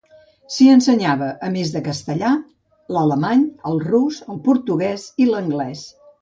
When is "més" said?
1.55-1.73